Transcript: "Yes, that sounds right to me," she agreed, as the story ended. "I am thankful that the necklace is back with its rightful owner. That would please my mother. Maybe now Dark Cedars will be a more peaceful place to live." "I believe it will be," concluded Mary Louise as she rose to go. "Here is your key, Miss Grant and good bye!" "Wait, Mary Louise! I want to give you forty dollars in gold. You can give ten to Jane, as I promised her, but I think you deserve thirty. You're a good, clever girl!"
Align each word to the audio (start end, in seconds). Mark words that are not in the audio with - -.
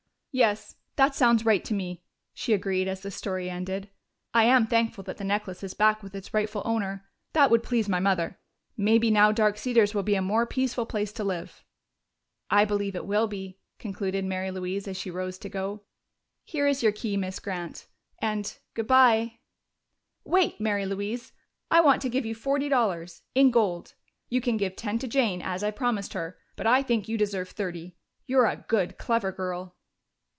"Yes, 0.33 0.77
that 0.95 1.13
sounds 1.13 1.45
right 1.45 1.61
to 1.65 1.73
me," 1.73 2.05
she 2.33 2.53
agreed, 2.53 2.87
as 2.87 3.01
the 3.01 3.11
story 3.11 3.49
ended. 3.49 3.89
"I 4.33 4.45
am 4.45 4.65
thankful 4.65 5.03
that 5.03 5.17
the 5.17 5.25
necklace 5.25 5.61
is 5.61 5.73
back 5.73 6.01
with 6.01 6.15
its 6.15 6.33
rightful 6.33 6.61
owner. 6.63 7.05
That 7.33 7.51
would 7.51 7.63
please 7.63 7.89
my 7.89 7.99
mother. 7.99 8.39
Maybe 8.77 9.11
now 9.11 9.33
Dark 9.33 9.57
Cedars 9.57 9.93
will 9.93 10.03
be 10.03 10.15
a 10.15 10.21
more 10.21 10.45
peaceful 10.45 10.85
place 10.85 11.11
to 11.13 11.25
live." 11.25 11.65
"I 12.49 12.63
believe 12.63 12.95
it 12.95 13.05
will 13.05 13.27
be," 13.27 13.59
concluded 13.77 14.23
Mary 14.23 14.51
Louise 14.51 14.87
as 14.87 14.95
she 14.95 15.11
rose 15.11 15.37
to 15.39 15.49
go. 15.49 15.83
"Here 16.45 16.65
is 16.65 16.81
your 16.81 16.93
key, 16.93 17.17
Miss 17.17 17.39
Grant 17.41 17.87
and 18.19 18.57
good 18.73 18.87
bye!" 18.87 19.39
"Wait, 20.23 20.61
Mary 20.61 20.85
Louise! 20.85 21.33
I 21.69 21.81
want 21.81 22.01
to 22.03 22.09
give 22.09 22.25
you 22.25 22.35
forty 22.35 22.69
dollars 22.69 23.21
in 23.35 23.51
gold. 23.51 23.95
You 24.29 24.39
can 24.39 24.55
give 24.55 24.77
ten 24.77 24.97
to 24.99 25.09
Jane, 25.09 25.41
as 25.41 25.61
I 25.61 25.71
promised 25.71 26.13
her, 26.13 26.37
but 26.55 26.65
I 26.67 26.83
think 26.83 27.09
you 27.09 27.17
deserve 27.17 27.49
thirty. 27.49 27.97
You're 28.27 28.45
a 28.47 28.63
good, 28.69 28.97
clever 28.97 29.33
girl!" 29.33 29.75